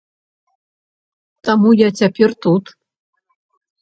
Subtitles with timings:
[1.49, 2.63] Таму я цяпер тут.